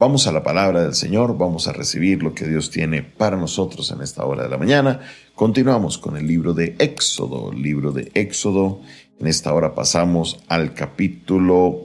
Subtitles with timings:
[0.00, 3.90] Vamos a la palabra del Señor, vamos a recibir lo que Dios tiene para nosotros
[3.90, 5.00] en esta hora de la mañana.
[5.34, 8.80] Continuamos con el libro de Éxodo, libro de Éxodo.
[9.18, 11.82] En esta hora pasamos al capítulo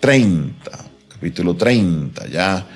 [0.00, 2.26] 30, capítulo 30.
[2.26, 2.66] Ya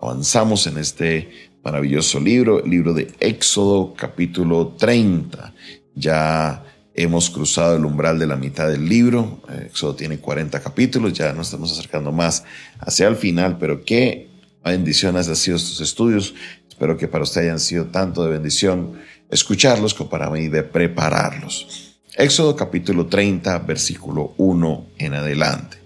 [0.00, 5.52] avanzamos en este maravilloso libro, el libro de Éxodo, capítulo 30.
[5.96, 6.62] Ya
[6.96, 9.42] Hemos cruzado el umbral de la mitad del libro.
[9.66, 12.44] Éxodo tiene 40 capítulos, ya nos estamos acercando más
[12.78, 14.28] hacia el final, pero qué
[14.64, 16.34] bendiciones han sido estos estudios.
[16.68, 18.92] Espero que para usted hayan sido tanto de bendición
[19.28, 21.98] escucharlos como para mí de prepararlos.
[22.16, 25.78] Éxodo capítulo 30, versículo 1 en adelante.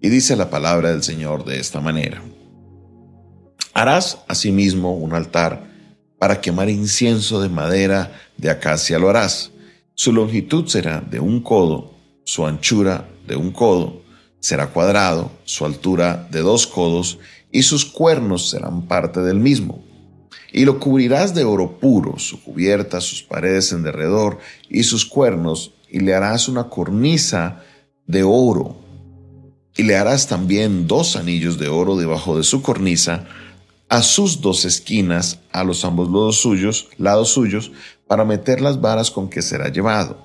[0.00, 2.22] Y dice la palabra del Señor de esta manera.
[3.74, 5.64] Harás asimismo un altar
[6.20, 9.51] para quemar incienso de madera de acacia lo harás
[9.94, 11.92] su longitud será de un codo,
[12.24, 14.02] su anchura de un codo,
[14.40, 17.18] será cuadrado, su altura de dos codos,
[17.50, 19.84] y sus cuernos serán parte del mismo.
[20.52, 25.72] Y lo cubrirás de oro puro, su cubierta, sus paredes en derredor y sus cuernos,
[25.88, 27.62] y le harás una cornisa
[28.06, 28.76] de oro.
[29.76, 33.26] Y le harás también dos anillos de oro debajo de su cornisa,
[33.88, 37.72] a sus dos esquinas, a los ambos lados suyos, lados suyos,
[38.12, 40.18] para meter las varas con que será llevado.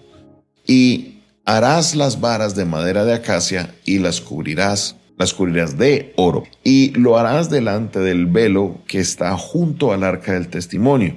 [0.66, 6.44] Y harás las varas de madera de acacia y las cubrirás, las cubrirás de oro.
[6.66, 11.16] Y lo harás delante del velo que está junto al arca del testimonio,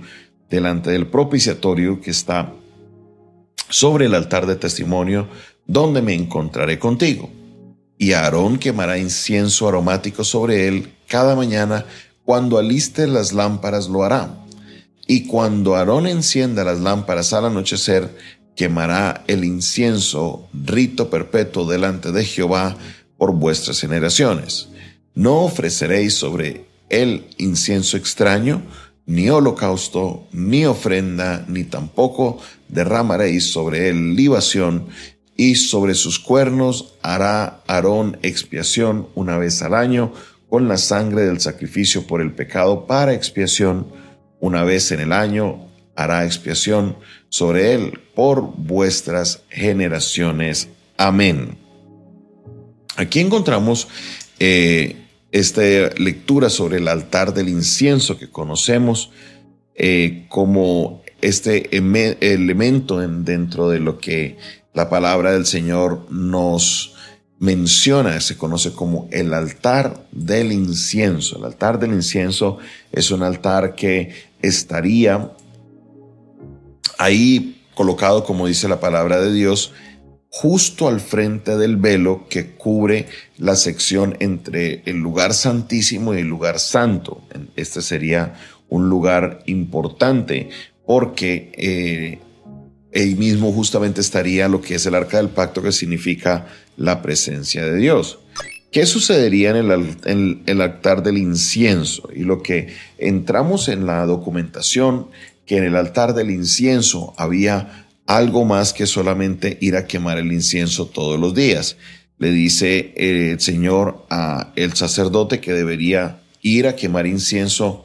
[0.48, 2.52] delante del propiciatorio que está
[3.68, 5.27] sobre el altar de testimonio,
[5.66, 7.30] donde me encontraré contigo.
[7.98, 11.84] Y Aarón quemará incienso aromático sobre él cada mañana
[12.24, 14.36] cuando aliste las lámparas lo hará.
[15.11, 18.16] Y cuando Aarón encienda las lámparas al anochecer,
[18.55, 22.77] quemará el incienso, rito perpetuo delante de Jehová
[23.19, 24.69] por vuestras generaciones.
[25.17, 28.62] No ofreceréis sobre él incienso extraño,
[29.05, 34.90] ni holocausto, ni ofrenda, ni tampoco derramaréis sobre él libación,
[35.36, 40.13] y sobre sus cuernos hará Aarón expiación una vez al año
[40.48, 43.98] con la sangre del sacrificio por el pecado para expiación.
[44.40, 46.96] Una vez en el año hará expiación
[47.28, 50.68] sobre él por vuestras generaciones.
[50.96, 51.58] Amén.
[52.96, 53.89] Aquí encontramos
[54.39, 54.96] eh,
[55.30, 55.62] esta
[55.96, 59.11] lectura sobre el altar del incienso que conocemos
[59.74, 64.39] eh, como este elemento dentro de lo que
[64.72, 66.95] la palabra del Señor nos
[67.39, 71.39] menciona, se conoce como el altar del incienso.
[71.39, 72.58] El altar del incienso
[72.92, 75.33] es un altar que estaría
[76.98, 79.73] ahí colocado, como dice la palabra de Dios,
[80.28, 86.28] justo al frente del velo que cubre la sección entre el lugar santísimo y el
[86.28, 87.23] lugar santo.
[87.56, 88.34] Este sería
[88.68, 90.51] un lugar importante
[90.86, 92.18] porque eh,
[92.95, 96.46] ahí mismo justamente estaría lo que es el arca del pacto, que significa
[96.77, 98.20] la presencia de Dios.
[98.70, 99.57] ¿Qué sucedería en
[100.47, 102.08] el, altar del incienso?
[102.14, 105.08] Y lo que entramos en la documentación,
[105.45, 110.33] que en el altar del incienso había algo más que solamente ir a quemar el
[110.33, 111.79] incienso todos los días.
[112.19, 117.85] Le dice el Señor a el sacerdote que debería ir a quemar incienso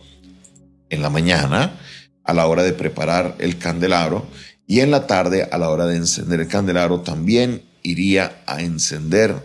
[0.90, 1.80] en la mañana,
[2.24, 4.28] a la hora de preparar el candelabro,
[4.68, 9.36] y en la tarde, a la hora de encender el candelabro, también iría a encender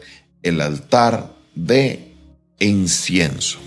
[0.42, 2.12] el altar de
[2.58, 3.58] incienso.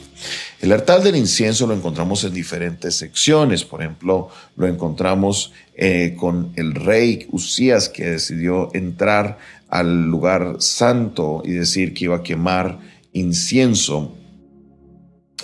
[0.61, 3.65] El altar del incienso lo encontramos en diferentes secciones.
[3.65, 11.41] Por ejemplo, lo encontramos eh, con el rey Usías que decidió entrar al lugar santo
[11.43, 12.79] y decir que iba a quemar
[13.11, 14.15] incienso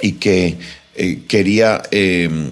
[0.02, 0.58] y que
[0.96, 2.52] eh, quería eh,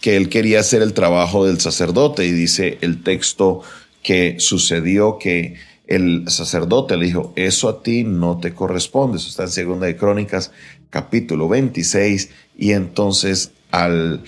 [0.00, 3.62] que él quería hacer el trabajo del sacerdote y dice el texto
[4.02, 5.56] que sucedió que
[5.90, 9.18] el sacerdote le dijo, eso a ti no te corresponde.
[9.18, 10.52] Eso está en Segunda de Crónicas,
[10.88, 12.30] capítulo 26.
[12.56, 14.22] Y entonces al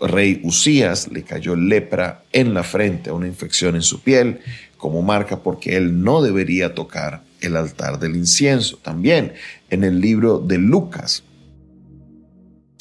[0.00, 4.38] rey Usías le cayó lepra en la frente, una infección en su piel,
[4.76, 8.76] como marca porque él no debería tocar el altar del incienso.
[8.76, 9.32] También
[9.70, 11.24] en el libro de Lucas,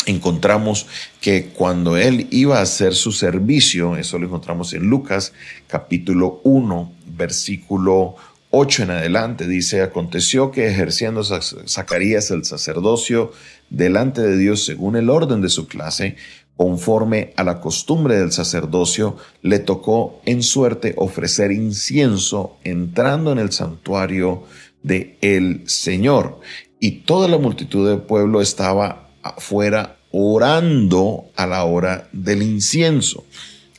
[0.06, 0.86] encontramos
[1.22, 5.34] que cuando él iba a hacer su servicio, eso lo encontramos en Lucas
[5.66, 8.16] capítulo 1, versículo
[8.52, 13.32] 8 en adelante, dice, aconteció que ejerciendo Zacarías el sacerdocio
[13.70, 16.16] delante de Dios según el orden de su clase,
[16.56, 23.52] conforme a la costumbre del sacerdocio, le tocó en suerte ofrecer incienso entrando en el
[23.52, 24.44] santuario
[24.82, 26.40] de el Señor.
[26.80, 33.26] y toda la multitud del pueblo estaba afuera orando a la hora del incienso.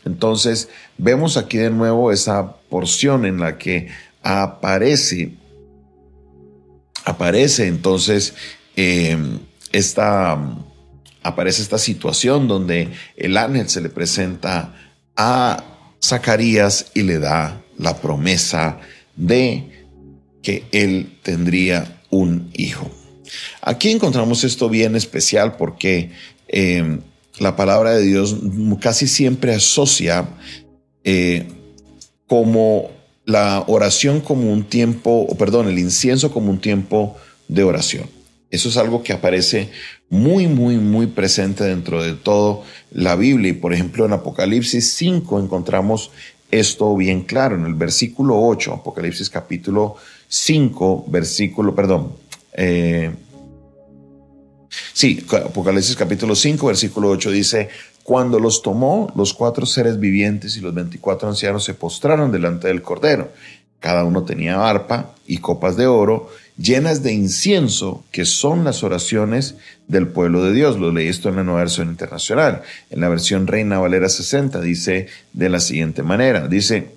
[0.04, 3.88] Entonces vemos aquí de nuevo esa porción en la que
[4.22, 5.32] aparece,
[7.04, 8.34] aparece entonces
[8.76, 9.38] em,
[9.72, 10.38] esta,
[11.22, 14.74] aparece esta situación donde el ángel se le presenta
[15.16, 15.64] a
[16.02, 18.78] Zacarías y le da la promesa
[19.16, 19.86] de
[20.42, 22.90] que él tendría un hijo.
[23.60, 26.12] Aquí encontramos esto bien especial porque
[26.46, 27.00] em,
[27.38, 28.36] la palabra de Dios
[28.80, 30.28] casi siempre asocia
[31.04, 31.46] eh,
[32.28, 32.90] como
[33.24, 37.16] la oración como un tiempo, o perdón, el incienso como un tiempo
[37.48, 38.08] de oración.
[38.50, 39.70] Eso es algo que aparece
[40.08, 43.50] muy, muy, muy presente dentro de todo la Biblia.
[43.50, 46.10] Y por ejemplo, en Apocalipsis 5 encontramos
[46.50, 47.56] esto bien claro.
[47.56, 49.96] En el versículo 8, Apocalipsis capítulo
[50.28, 52.12] 5, versículo, perdón,
[52.54, 53.10] eh,
[54.98, 57.68] Sí, Apocalipsis capítulo 5, versículo 8 dice,
[58.02, 62.82] cuando los tomó, los cuatro seres vivientes y los veinticuatro ancianos se postraron delante del
[62.82, 63.30] Cordero.
[63.78, 69.54] Cada uno tenía arpa y copas de oro llenas de incienso, que son las oraciones
[69.86, 70.80] del pueblo de Dios.
[70.80, 72.62] Lo leí esto en la nueva versión internacional.
[72.90, 76.90] En la versión Reina Valera 60 dice de la siguiente manera, dice,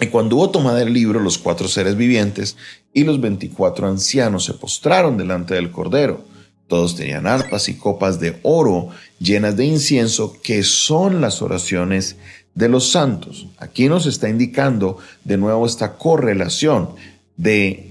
[0.00, 2.56] y cuando hubo tomado el libro, los cuatro seres vivientes
[2.92, 6.34] y los veinticuatro ancianos se postraron delante del Cordero
[6.68, 12.16] todos tenían arpas y copas de oro llenas de incienso, que son las oraciones
[12.54, 13.46] de los santos.
[13.58, 16.90] Aquí nos está indicando de nuevo esta correlación
[17.36, 17.90] de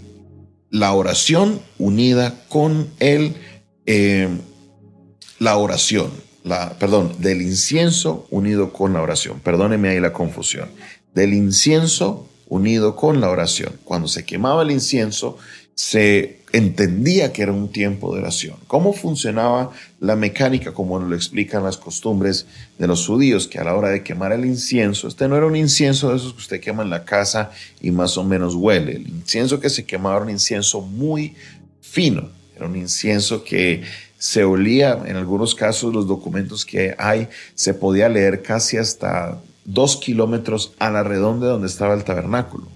[0.72, 3.36] la oración unida con el,
[3.86, 4.27] eh,
[5.39, 6.12] la oración,
[6.44, 9.39] la, perdón, del incienso unido con la oración.
[9.39, 10.69] Perdóneme ahí la confusión.
[11.13, 13.74] Del incienso unido con la oración.
[13.83, 15.38] Cuando se quemaba el incienso,
[15.75, 18.56] se entendía que era un tiempo de oración.
[18.68, 20.74] ¿Cómo funcionaba la mecánica?
[20.74, 22.48] Como lo explican las costumbres
[22.80, 25.57] de los judíos, que a la hora de quemar el incienso, este no era un
[25.57, 28.94] incienso de esos que usted quema en la casa y más o menos huele.
[28.94, 31.36] El incienso que se quemaba era un incienso muy
[31.81, 33.84] fino, era un incienso que
[34.18, 39.98] se olía, en algunos casos los documentos que hay, se podía leer casi hasta dos
[39.98, 42.75] kilómetros a la redonda donde estaba el tabernáculo.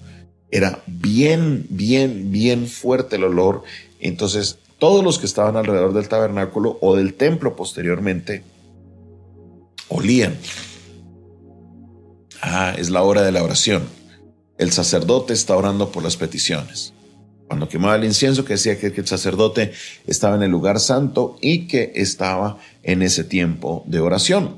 [0.51, 3.63] Era bien, bien, bien fuerte el olor.
[3.99, 8.43] Entonces, todos los que estaban alrededor del tabernáculo o del templo posteriormente
[9.89, 10.37] olían.
[12.41, 13.83] Ah, es la hora de la oración.
[14.57, 16.93] El sacerdote está orando por las peticiones.
[17.47, 19.73] Cuando quemaba el incienso, que decía que el sacerdote
[20.05, 24.57] estaba en el lugar santo y que estaba en ese tiempo de oración.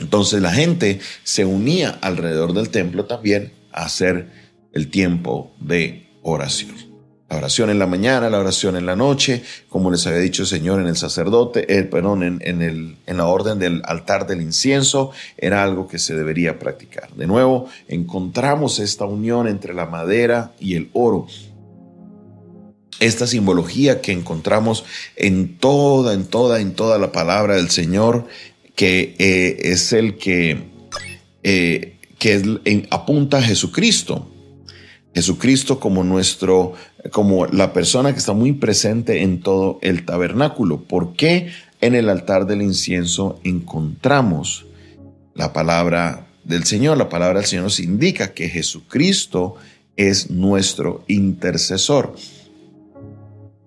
[0.00, 4.47] Entonces la gente se unía alrededor del templo también a hacer
[4.78, 6.88] el tiempo de oración.
[7.28, 10.48] La oración en la mañana, la oración en la noche, como les había dicho el
[10.48, 15.10] Señor en el sacerdote, eh, perdón, en, el, en la orden del altar del incienso,
[15.36, 17.12] era algo que se debería practicar.
[17.14, 21.26] De nuevo, encontramos esta unión entre la madera y el oro.
[22.98, 28.26] Esta simbología que encontramos en toda, en toda, en toda la palabra del Señor,
[28.74, 30.62] que eh, es el que,
[31.42, 34.30] eh, que apunta a Jesucristo.
[35.18, 36.74] Jesucristo como nuestro,
[37.10, 40.84] como la persona que está muy presente en todo el tabernáculo.
[40.84, 41.50] ¿Por qué
[41.80, 44.66] en el altar del incienso encontramos
[45.34, 46.98] la palabra del Señor?
[46.98, 49.56] La palabra del Señor nos indica que Jesucristo
[49.96, 52.14] es nuestro intercesor.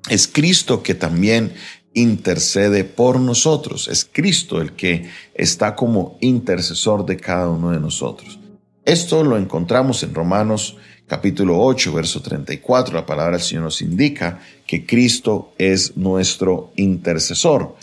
[0.10, 1.52] Es Cristo que también
[1.94, 3.90] intercede por nosotros.
[3.90, 8.40] Es Cristo el que está como intercesor de cada uno de nosotros.
[8.86, 10.78] Esto lo encontramos en Romanos
[11.12, 17.76] capítulo 8, verso 34, la palabra del Señor nos indica que Cristo es nuestro intercesor.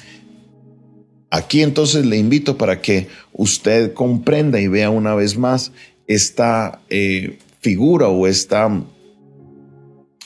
[1.28, 5.72] Aquí entonces le invito para que usted comprenda y vea una vez más
[6.06, 8.82] esta eh, figura o esta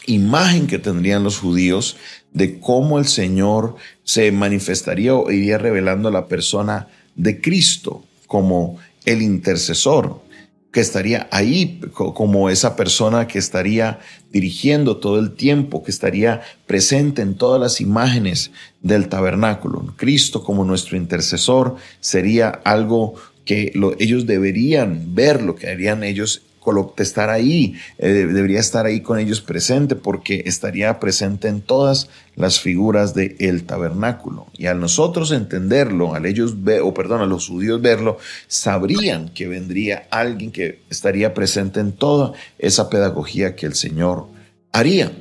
[0.06, 1.96] imagen que tendrían los judíos
[2.32, 8.78] de cómo el Señor se manifestaría o iría revelando a la persona de Cristo como
[9.04, 10.21] el intercesor
[10.72, 14.00] que estaría ahí como esa persona que estaría
[14.32, 18.50] dirigiendo todo el tiempo, que estaría presente en todas las imágenes
[18.80, 19.92] del tabernáculo.
[19.96, 23.14] Cristo como nuestro intercesor sería algo
[23.44, 26.42] que ellos deberían ver, lo que harían ellos
[26.98, 32.60] estar ahí, eh, debería estar ahí con ellos presente porque estaría presente en todas las
[32.60, 34.46] figuras del el tabernáculo.
[34.56, 39.48] Y al nosotros entenderlo, al ellos ver, o perdón, a los judíos verlo, sabrían que
[39.48, 44.26] vendría alguien que estaría presente en toda esa pedagogía que el Señor
[44.72, 45.12] haría.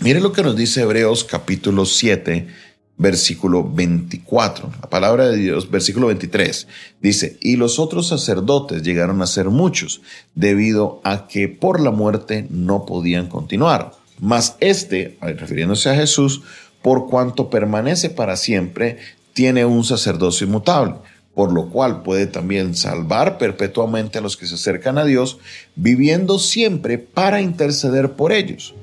[0.00, 2.48] Mire lo que nos dice Hebreos capítulo 7,
[2.98, 4.70] versículo 24.
[4.80, 6.66] La palabra de Dios, versículo 23,
[7.00, 10.00] dice, y los otros sacerdotes llegaron a ser muchos,
[10.34, 13.92] debido a que por la muerte no podían continuar.
[14.18, 16.42] Mas este, refiriéndose a Jesús,
[16.82, 18.98] por cuanto permanece para siempre,
[19.32, 20.94] tiene un sacerdocio inmutable,
[21.34, 25.38] por lo cual puede también salvar perpetuamente a los que se acercan a Dios,
[25.74, 28.74] viviendo siempre para interceder por ellos.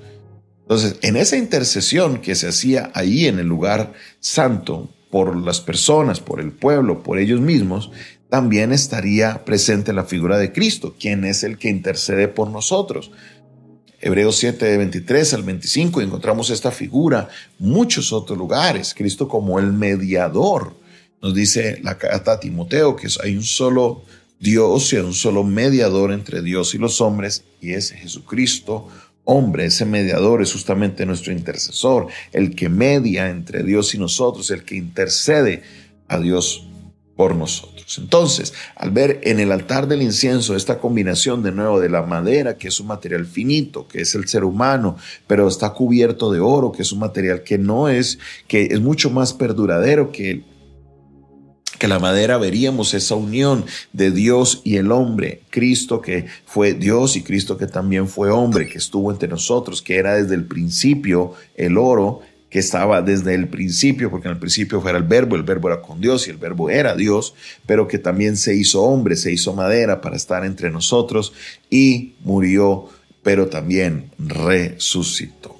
[0.73, 6.19] Entonces, en esa intercesión que se hacía ahí en el lugar santo por las personas,
[6.19, 7.91] por el pueblo, por ellos mismos,
[8.27, 13.11] también estaría presente la figura de Cristo, quien es el que intercede por nosotros.
[14.01, 19.73] Hebreos 7, de 23 al 25, encontramos esta figura, muchos otros lugares, Cristo como el
[19.73, 20.73] mediador.
[21.21, 24.05] Nos dice la carta a Timoteo que hay un solo
[24.39, 28.89] Dios y un solo mediador entre Dios y los hombres, y es Jesucristo,
[29.25, 34.63] hombre, ese mediador es justamente nuestro intercesor, el que media entre Dios y nosotros, el
[34.63, 35.63] que intercede
[36.07, 36.67] a Dios
[37.15, 37.97] por nosotros.
[37.99, 42.57] Entonces, al ver en el altar del incienso esta combinación de nuevo de la madera,
[42.57, 46.71] que es un material finito, que es el ser humano, pero está cubierto de oro,
[46.71, 50.43] que es un material que no es, que es mucho más perduradero que
[51.83, 57.17] que la madera veríamos esa unión de Dios y el hombre, Cristo que fue Dios
[57.17, 61.33] y Cristo que también fue hombre, que estuvo entre nosotros, que era desde el principio
[61.57, 65.43] el oro, que estaba desde el principio, porque en el principio fuera el verbo, el
[65.43, 67.35] verbo era con Dios y el verbo era Dios,
[67.65, 71.33] pero que también se hizo hombre, se hizo madera para estar entre nosotros
[71.69, 72.87] y murió,
[73.23, 75.53] pero también resucitó.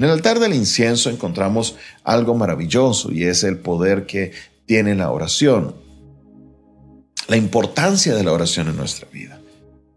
[0.00, 4.32] En el altar del incienso encontramos algo maravilloso y es el poder que
[4.70, 5.74] tiene la oración,
[7.26, 9.40] la importancia de la oración en nuestra vida.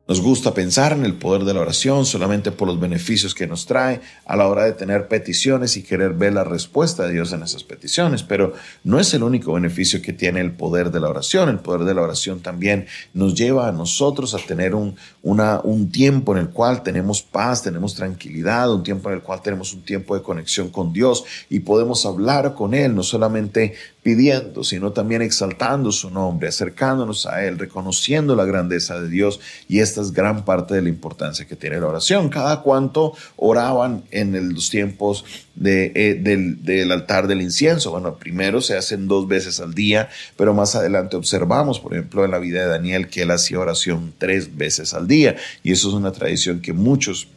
[0.07, 3.65] Nos gusta pensar en el poder de la oración solamente por los beneficios que nos
[3.65, 7.43] trae a la hora de tener peticiones y querer ver la respuesta de Dios en
[7.43, 8.53] esas peticiones, pero
[8.83, 11.47] no es el único beneficio que tiene el poder de la oración.
[11.49, 16.33] El poder de la oración también nos lleva a nosotros a tener un, un tiempo
[16.33, 20.15] en el cual tenemos paz, tenemos tranquilidad, un tiempo en el cual tenemos un tiempo
[20.15, 25.91] de conexión con Dios y podemos hablar con Él, no solamente pidiendo, sino también exaltando
[25.93, 29.39] su nombre, acercándonos a Él, reconociendo la grandeza de Dios.
[29.69, 32.27] Y esta es gran parte de la importancia que tiene la oración.
[32.27, 35.23] Cada cuanto oraban en los tiempos
[35.55, 37.91] de, eh, del, del, altar del incienso.
[37.91, 42.31] Bueno, primero se hacen dos veces al día, pero más adelante observamos, por ejemplo, en
[42.31, 45.37] la vida de Daniel, que él hacía oración tres veces al día.
[45.63, 47.29] Y eso es una tradición que muchos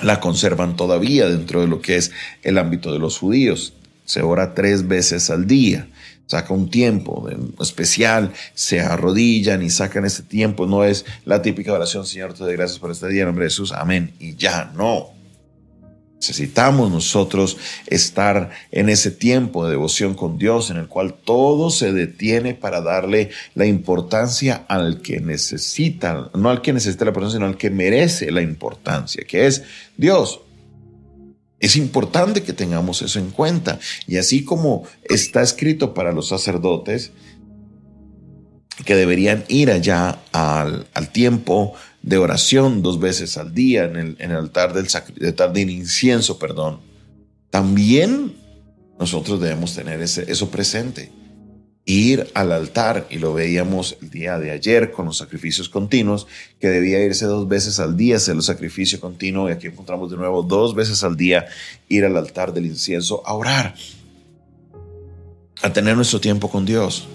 [0.00, 3.74] la conservan todavía dentro de lo que es el ámbito de los judíos
[4.10, 5.88] se ora tres veces al día.
[6.26, 7.28] Saca un tiempo
[7.60, 10.66] especial, se arrodillan y sacan ese tiempo.
[10.66, 13.50] No es la típica oración, Señor, te doy gracias por este día, en nombre de
[13.50, 14.12] Jesús, amén.
[14.18, 15.10] Y ya, no.
[16.16, 21.92] Necesitamos nosotros estar en ese tiempo de devoción con Dios en el cual todo se
[21.92, 27.46] detiene para darle la importancia al que necesita, no al que necesita la importancia, sino
[27.46, 29.62] al que merece la importancia, que es
[29.96, 30.40] Dios.
[31.60, 33.78] Es importante que tengamos eso en cuenta.
[34.06, 37.12] Y así como está escrito para los sacerdotes,
[38.84, 44.30] que deberían ir allá al, tiempo de oración dos veces al día en el, en
[44.30, 44.88] el altar del,
[45.26, 46.80] altar del incienso, perdón,
[47.50, 48.36] también
[48.98, 51.12] nosotros debemos tener ese, eso presente
[51.90, 56.26] ir al altar, y lo veíamos el día de ayer con los sacrificios continuos,
[56.58, 60.16] que debía irse dos veces al día, hacer el sacrificio continuo, y aquí encontramos de
[60.16, 61.46] nuevo dos veces al día
[61.88, 63.74] ir al altar del incienso a orar,
[65.62, 67.08] a tener nuestro tiempo con Dios.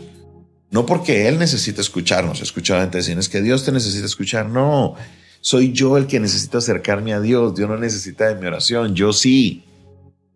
[0.71, 4.95] No porque Él necesita escucharnos, escuchaba antes es que Dios te necesita escuchar, no,
[5.41, 9.13] soy yo el que necesita acercarme a Dios, Dios no necesita de mi oración, yo
[9.13, 9.64] sí.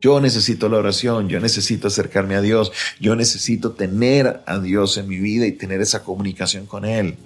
[0.02, 5.08] Yo necesito la oración, yo necesito acercarme a Dios, yo necesito tener a Dios en
[5.08, 7.18] mi vida y tener esa comunicación con Él.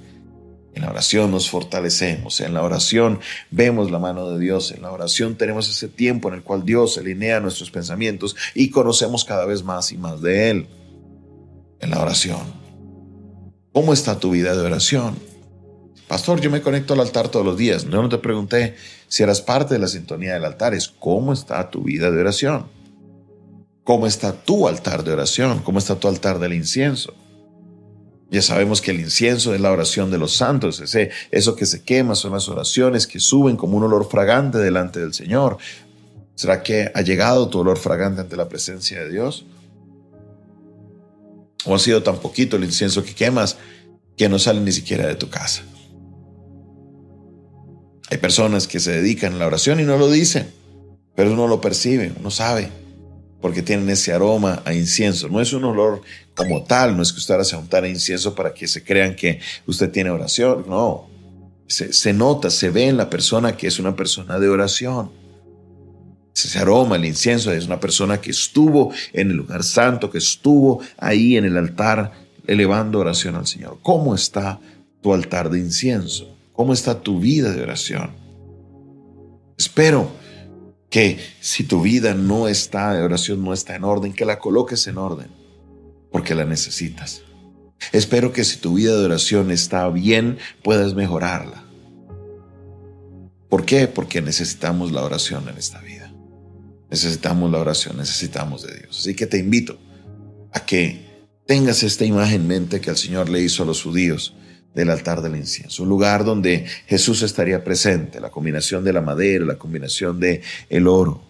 [0.73, 3.19] En la oración nos fortalecemos, en la oración
[3.51, 6.97] vemos la mano de Dios, en la oración tenemos ese tiempo en el cual Dios
[6.97, 10.67] alinea nuestros pensamientos y conocemos cada vez más y más de Él.
[11.79, 12.41] En la oración.
[13.71, 15.32] ¿Cómo está tu vida de oración?
[16.07, 17.85] Pastor, yo me conecto al altar todos los días.
[17.85, 18.75] No, te pregunté
[19.07, 20.73] si eras parte de la sintonía del altar.
[20.73, 22.65] Es cómo está tu vida de oración.
[23.83, 25.59] ¿Cómo está tu altar de oración?
[25.59, 27.13] ¿Cómo está tu altar del incienso?
[28.31, 31.83] Ya sabemos que el incienso es la oración de los santos, ese, eso que se
[31.83, 35.57] quema son las oraciones que suben como un olor fragante delante del Señor.
[36.33, 39.45] ¿Será que ha llegado tu olor fragante ante la presencia de Dios?
[41.65, 43.57] ¿O ha sido tan poquito el incienso que quemas
[44.17, 45.61] que no sale ni siquiera de tu casa?
[48.09, 50.47] Hay personas que se dedican a la oración y no lo dicen.
[51.15, 52.69] pero uno lo percibe, uno sabe,
[53.39, 55.29] porque tienen ese aroma a incienso.
[55.29, 56.01] No es un olor
[56.35, 57.57] como tal, no es que usted ahora se
[57.87, 61.09] incienso para que se crean que usted tiene oración, no.
[61.67, 65.11] Se, se nota, se ve en la persona que es una persona de oración.
[66.35, 70.81] Ese aroma, el incienso, es una persona que estuvo en el lugar santo, que estuvo
[70.97, 72.11] ahí en el altar
[72.47, 73.79] elevando oración al Señor.
[73.81, 74.59] ¿Cómo está
[75.01, 76.32] tu altar de incienso?
[76.53, 78.11] ¿Cómo está tu vida de oración?
[79.57, 80.11] Espero
[80.89, 84.85] que si tu vida no está de oración, no está en orden, que la coloques
[84.85, 85.27] en orden,
[86.11, 87.23] porque la necesitas.
[87.91, 91.63] Espero que si tu vida de oración está bien, puedas mejorarla.
[93.49, 93.87] ¿Por qué?
[93.87, 96.13] Porque necesitamos la oración en esta vida.
[96.91, 98.99] Necesitamos la oración, necesitamos de Dios.
[98.99, 99.79] Así que te invito
[100.51, 104.35] a que tengas esta imagen en mente que el Señor le hizo a los judíos
[104.73, 109.45] del altar del incienso, un lugar donde Jesús estaría presente, la combinación de la madera,
[109.45, 111.21] la combinación de el oro,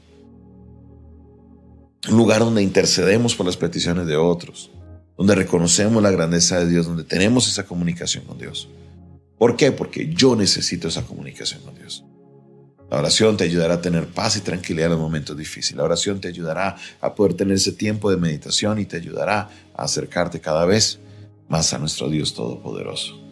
[2.10, 4.72] un lugar donde intercedemos por las peticiones de otros,
[5.18, 8.70] donde reconocemos la grandeza de Dios, donde tenemos esa comunicación con Dios.
[9.38, 9.72] ¿Por qué?
[9.72, 12.04] Porque yo necesito esa comunicación con Dios.
[12.90, 15.78] La oración te ayudará a tener paz y tranquilidad en los momentos difíciles.
[15.78, 19.84] La oración te ayudará a poder tener ese tiempo de meditación y te ayudará a
[19.84, 21.00] acercarte cada vez
[21.48, 23.23] más a nuestro Dios Todopoderoso.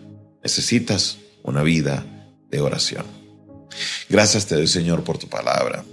[0.44, 2.06] Necesitas una vida
[2.50, 3.06] de oración.
[4.10, 5.84] Gracias te doy Señor por tu palabra.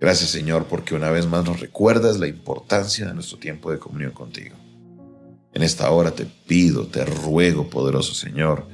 [0.00, 4.12] Gracias Señor porque una vez más nos recuerdas la importancia de nuestro tiempo de comunión
[4.12, 4.56] contigo.
[5.52, 8.66] En esta hora te pido, te ruego, poderoso Señor,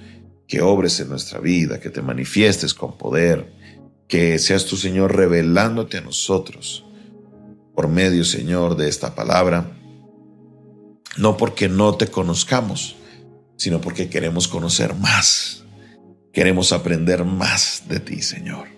[0.49, 3.53] que obres en nuestra vida, que te manifiestes con poder,
[4.09, 6.85] que seas tu Señor revelándote a nosotros
[7.75, 9.71] por medio, Señor, de esta palabra,
[11.17, 12.97] no porque no te conozcamos,
[13.61, 15.65] sino porque queremos conocer más,
[16.33, 18.69] queremos aprender más de ti, Señor,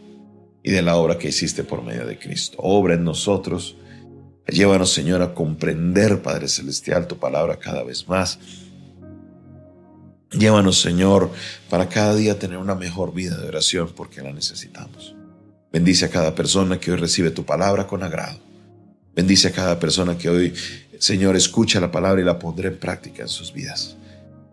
[0.61, 2.57] y de la obra que hiciste por medio de Cristo.
[2.59, 3.77] Obra en nosotros,
[4.49, 8.41] llévanos, Señor, a comprender, Padre Celestial, tu palabra cada vez más.
[10.33, 11.31] Llévanos, Señor,
[11.71, 15.15] para cada día tener una mejor vida de oración porque la necesitamos.
[15.73, 18.41] Bendice a cada persona que hoy recibe tu palabra con agrado.
[19.15, 20.53] Bendice a cada persona que hoy,
[20.99, 23.97] Señor, escucha la palabra y la pondrá en práctica en sus vidas.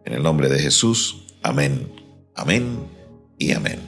[0.06, 1.92] En el nombre de Jesús, amén,
[2.36, 2.88] amén
[3.38, 3.80] y amén.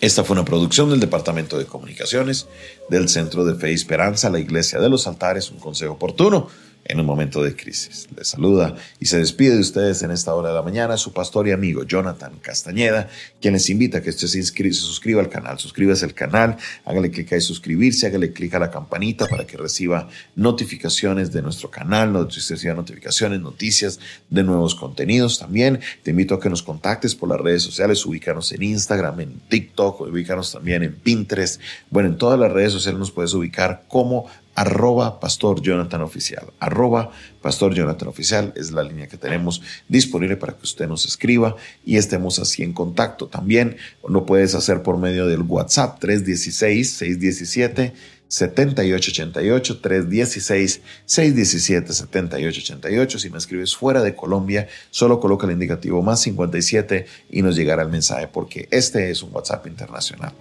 [0.00, 2.46] Esta fue una producción del Departamento de Comunicaciones
[2.88, 6.48] del Centro de Fe y Esperanza, la Iglesia de los Altares, un consejo oportuno
[6.88, 8.08] en un momento de crisis.
[8.16, 11.46] Les saluda y se despide de ustedes en esta hora de la mañana su pastor
[11.46, 13.08] y amigo Jonathan Castañeda,
[13.40, 15.58] quien les invita a que usted se, se suscriba al canal.
[15.58, 20.08] Suscríbase al canal, hágale clic ahí suscribirse, hágale clic a la campanita para que reciba
[20.34, 25.38] notificaciones de nuestro canal, reciba notificaciones, noticias de nuevos contenidos.
[25.38, 29.40] También te invito a que nos contactes por las redes sociales, ubícanos en Instagram, en
[29.48, 31.60] TikTok, ubícanos también en Pinterest.
[31.90, 34.26] Bueno, en todas las redes sociales nos puedes ubicar como
[34.58, 36.52] arroba Pastor Jonathan Oficial.
[36.58, 41.54] Arroba Pastor Jonathan Oficial es la línea que tenemos disponible para que usted nos escriba
[41.84, 43.28] y estemos así en contacto.
[43.28, 43.76] También
[44.08, 47.92] lo puedes hacer por medio del WhatsApp 316-617.
[48.30, 56.20] 7888 316 617 7888 si me escribes fuera de Colombia solo coloca el indicativo más
[56.20, 60.34] 57 y nos llegará el mensaje porque este es un WhatsApp internacional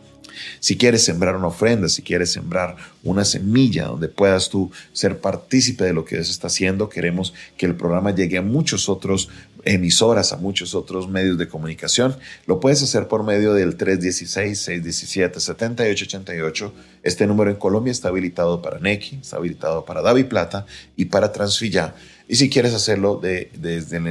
[0.59, 5.83] si quieres sembrar una ofrenda, si quieres sembrar una semilla donde puedas tú ser partícipe
[5.83, 9.29] de lo que Dios está haciendo, queremos que el programa llegue a muchos otros
[9.67, 12.17] emisoras, a muchos otros medios de comunicación.
[12.45, 16.71] Lo puedes hacer por medio del 316-617-7888.
[17.03, 21.31] Este número en Colombia está habilitado para Nequi, está habilitado para Davi Plata y para
[21.31, 21.93] Transfilla.
[22.29, 24.01] Y si quieres hacerlo desde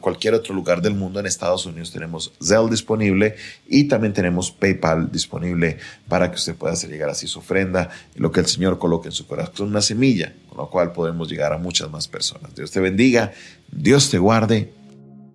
[0.00, 3.34] cualquier otro lugar del mundo, en Estados Unidos tenemos Zelle disponible
[3.66, 8.30] y también tenemos PayPal disponible para que usted pueda hacer llegar así su ofrenda, lo
[8.30, 11.58] que el Señor coloque en su corazón, una semilla, con lo cual podemos llegar a
[11.58, 12.54] muchas más personas.
[12.54, 13.32] Dios te bendiga,
[13.72, 14.72] Dios te guarde